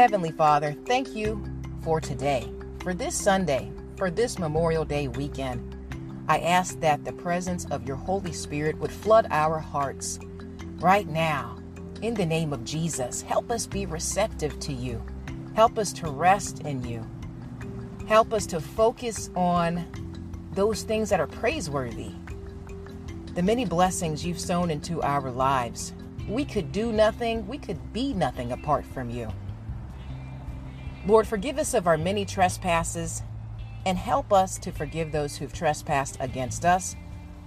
Heavenly 0.00 0.32
Father, 0.32 0.74
thank 0.86 1.14
you 1.14 1.44
for 1.82 2.00
today, 2.00 2.50
for 2.78 2.94
this 2.94 3.14
Sunday, 3.14 3.70
for 3.98 4.10
this 4.10 4.38
Memorial 4.38 4.82
Day 4.82 5.08
weekend. 5.08 5.76
I 6.26 6.38
ask 6.38 6.80
that 6.80 7.04
the 7.04 7.12
presence 7.12 7.66
of 7.66 7.86
your 7.86 7.96
Holy 7.96 8.32
Spirit 8.32 8.78
would 8.78 8.90
flood 8.90 9.26
our 9.30 9.58
hearts 9.58 10.18
right 10.76 11.06
now. 11.06 11.58
In 12.00 12.14
the 12.14 12.24
name 12.24 12.54
of 12.54 12.64
Jesus, 12.64 13.20
help 13.20 13.50
us 13.50 13.66
be 13.66 13.84
receptive 13.84 14.58
to 14.60 14.72
you. 14.72 15.04
Help 15.54 15.76
us 15.76 15.92
to 15.92 16.08
rest 16.08 16.60
in 16.60 16.82
you. 16.82 17.06
Help 18.08 18.32
us 18.32 18.46
to 18.46 18.58
focus 18.58 19.28
on 19.36 19.84
those 20.54 20.82
things 20.82 21.10
that 21.10 21.20
are 21.20 21.26
praiseworthy. 21.26 22.12
The 23.34 23.42
many 23.42 23.66
blessings 23.66 24.24
you've 24.24 24.40
sown 24.40 24.70
into 24.70 25.02
our 25.02 25.30
lives. 25.30 25.92
We 26.26 26.46
could 26.46 26.72
do 26.72 26.90
nothing, 26.90 27.46
we 27.46 27.58
could 27.58 27.92
be 27.92 28.14
nothing 28.14 28.52
apart 28.52 28.86
from 28.86 29.10
you. 29.10 29.30
Lord, 31.06 31.26
forgive 31.26 31.58
us 31.58 31.72
of 31.72 31.86
our 31.86 31.96
many 31.96 32.24
trespasses 32.24 33.22
and 33.86 33.96
help 33.96 34.32
us 34.32 34.58
to 34.58 34.70
forgive 34.70 35.12
those 35.12 35.36
who've 35.36 35.52
trespassed 35.52 36.18
against 36.20 36.64
us. 36.64 36.94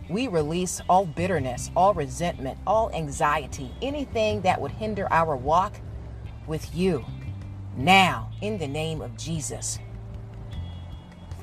We 0.10 0.28
release 0.28 0.82
all 0.90 1.06
bitterness, 1.06 1.70
all 1.76 1.94
resentment, 1.94 2.58
all 2.66 2.92
anxiety, 2.94 3.72
anything 3.82 4.42
that 4.42 4.60
would 4.60 4.72
hinder 4.72 5.08
our 5.12 5.36
walk 5.36 5.80
with 6.48 6.76
you. 6.76 7.06
Now, 7.78 8.32
in 8.42 8.58
the 8.58 8.68
name 8.68 9.02
of 9.02 9.18
Jesus. 9.18 9.80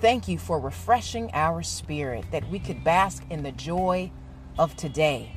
Thank 0.01 0.29
you 0.29 0.39
for 0.39 0.59
refreshing 0.59 1.31
our 1.33 1.63
spirit 1.63 2.25
that 2.33 2.49
we 2.49 2.59
could 2.59 2.83
bask 2.83 3.23
in 3.31 3.43
the 3.43 3.53
joy 3.53 4.11
of 4.59 4.75
today, 4.77 5.33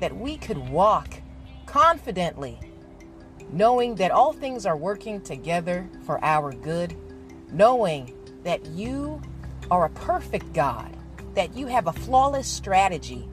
that 0.00 0.16
we 0.16 0.36
could 0.36 0.58
walk 0.70 1.14
confidently 1.66 2.58
knowing 3.50 3.94
that 3.96 4.10
all 4.10 4.32
things 4.32 4.66
are 4.66 4.76
working 4.76 5.20
together 5.20 5.88
for 6.04 6.22
our 6.24 6.52
good, 6.52 6.94
knowing 7.52 8.12
that 8.44 8.64
you 8.66 9.20
are 9.70 9.86
a 9.86 9.90
perfect 9.90 10.52
God, 10.52 10.96
that 11.34 11.56
you 11.56 11.66
have 11.66 11.86
a 11.86 11.92
flawless 11.92 12.48
strategy, 12.48 13.28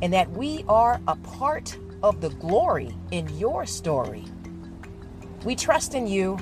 and 0.00 0.12
that 0.12 0.30
we 0.30 0.64
are 0.68 1.00
a 1.06 1.16
part 1.16 1.76
of 2.02 2.20
the 2.20 2.30
glory 2.30 2.96
in 3.10 3.28
your 3.38 3.64
story. 3.66 4.24
We 5.44 5.54
trust 5.54 5.94
in 5.94 6.06
you. 6.06 6.38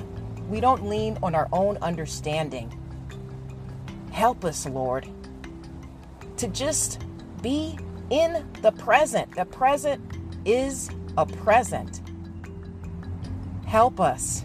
We 0.49 0.59
don't 0.59 0.87
lean 0.87 1.17
on 1.23 1.35
our 1.35 1.47
own 1.51 1.77
understanding. 1.77 2.77
Help 4.11 4.43
us, 4.43 4.65
Lord, 4.65 5.07
to 6.37 6.47
just 6.47 7.05
be 7.41 7.77
in 8.09 8.45
the 8.61 8.71
present. 8.71 9.33
The 9.35 9.45
present 9.45 10.01
is 10.45 10.89
a 11.17 11.25
present. 11.25 12.00
Help 13.71 14.01
us 14.01 14.43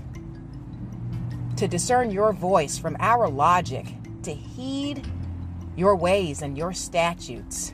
to 1.56 1.66
discern 1.66 2.12
your 2.12 2.32
voice 2.32 2.78
from 2.78 2.96
our 3.00 3.28
logic, 3.28 3.84
to 4.22 4.32
heed 4.32 5.05
your 5.74 5.96
ways 5.96 6.42
and 6.42 6.56
your 6.56 6.72
statutes. 6.72 7.72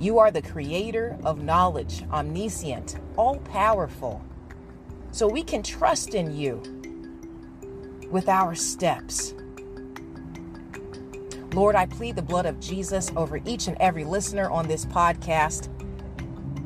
You 0.00 0.18
are 0.18 0.32
the 0.32 0.42
creator 0.42 1.16
of 1.22 1.44
knowledge, 1.44 2.02
omniscient, 2.10 2.98
all 3.16 3.36
powerful. 3.38 4.20
So 5.12 5.28
we 5.28 5.44
can 5.44 5.62
trust 5.62 6.16
in 6.16 6.36
you 6.36 6.60
with 8.10 8.28
our 8.28 8.56
steps. 8.56 9.34
Lord, 11.52 11.76
I 11.76 11.86
plead 11.86 12.16
the 12.16 12.22
blood 12.22 12.46
of 12.46 12.58
Jesus 12.58 13.12
over 13.14 13.38
each 13.44 13.68
and 13.68 13.76
every 13.78 14.02
listener 14.02 14.50
on 14.50 14.66
this 14.66 14.84
podcast, 14.84 15.68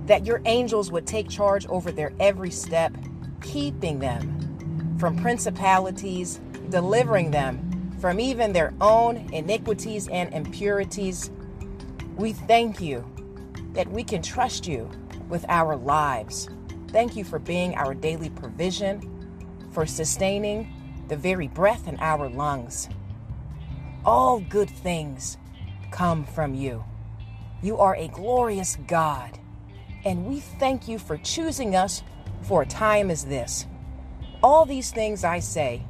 that 0.06 0.24
your 0.24 0.40
angels 0.46 0.90
would 0.90 1.06
take 1.06 1.28
charge 1.28 1.66
over 1.66 1.92
their 1.92 2.14
every 2.18 2.50
step 2.50 2.96
keeping 3.42 3.98
them 3.98 4.96
from 4.98 5.16
principalities, 5.16 6.40
delivering 6.70 7.30
them 7.30 7.96
from 8.00 8.18
even 8.18 8.52
their 8.52 8.74
own 8.80 9.16
iniquities 9.32 10.08
and 10.08 10.32
impurities. 10.32 11.30
We 12.16 12.32
thank 12.32 12.80
you 12.80 13.04
that 13.74 13.88
we 13.90 14.04
can 14.04 14.22
trust 14.22 14.66
you 14.66 14.90
with 15.28 15.44
our 15.48 15.76
lives. 15.76 16.48
Thank 16.88 17.16
you 17.16 17.24
for 17.24 17.38
being 17.38 17.74
our 17.74 17.94
daily 17.94 18.30
provision, 18.30 19.00
for 19.70 19.86
sustaining 19.86 20.72
the 21.08 21.16
very 21.16 21.48
breath 21.48 21.88
in 21.88 21.96
our 22.00 22.28
lungs. 22.28 22.88
All 24.04 24.40
good 24.40 24.70
things 24.70 25.38
come 25.90 26.24
from 26.24 26.54
you. 26.54 26.84
You 27.62 27.78
are 27.78 27.96
a 27.96 28.08
glorious 28.08 28.76
God, 28.88 29.38
and 30.04 30.26
we 30.26 30.40
thank 30.40 30.88
you 30.88 30.98
for 30.98 31.16
choosing 31.18 31.76
us 31.76 32.02
for 32.42 32.62
a 32.62 32.66
time 32.66 33.10
as 33.10 33.24
this. 33.24 33.66
All 34.42 34.64
these 34.64 34.90
things 34.90 35.24
I 35.24 35.38
say 35.38 35.82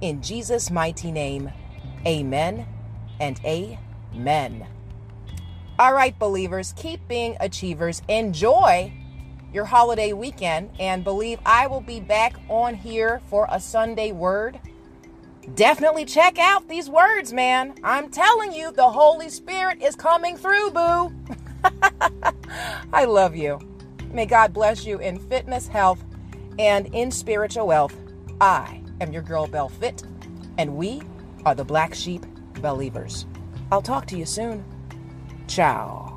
in 0.00 0.22
Jesus' 0.22 0.70
mighty 0.70 1.12
name. 1.12 1.50
Amen 2.06 2.66
and 3.20 3.40
amen. 3.44 4.66
All 5.78 5.94
right, 5.94 6.18
believers, 6.18 6.74
keep 6.76 7.06
being 7.08 7.36
achievers. 7.40 8.02
Enjoy 8.08 8.92
your 9.52 9.64
holiday 9.64 10.12
weekend 10.12 10.70
and 10.78 11.04
believe 11.04 11.38
I 11.44 11.66
will 11.66 11.80
be 11.80 12.00
back 12.00 12.36
on 12.48 12.74
here 12.74 13.20
for 13.28 13.48
a 13.50 13.60
Sunday 13.60 14.12
word. 14.12 14.60
Definitely 15.54 16.04
check 16.04 16.38
out 16.38 16.68
these 16.68 16.88
words, 16.88 17.32
man. 17.32 17.74
I'm 17.82 18.10
telling 18.10 18.52
you, 18.52 18.72
the 18.72 18.90
Holy 18.90 19.28
Spirit 19.30 19.82
is 19.82 19.96
coming 19.96 20.36
through, 20.36 20.70
boo. 20.70 21.12
I 22.92 23.06
love 23.06 23.34
you. 23.34 23.58
May 24.12 24.26
God 24.26 24.52
bless 24.52 24.84
you 24.84 24.98
in 24.98 25.18
fitness, 25.18 25.68
health, 25.68 26.02
and 26.58 26.86
in 26.94 27.10
spiritual 27.10 27.68
wealth. 27.68 27.96
I 28.40 28.82
am 29.00 29.12
your 29.12 29.22
girl, 29.22 29.46
Bell 29.46 29.68
Fit, 29.68 30.02
and 30.58 30.76
we 30.76 31.02
are 31.44 31.54
the 31.54 31.64
Black 31.64 31.94
Sheep 31.94 32.26
Believers. 32.54 33.26
I'll 33.70 33.82
talk 33.82 34.06
to 34.06 34.18
you 34.18 34.26
soon. 34.26 34.64
Ciao. 35.46 36.09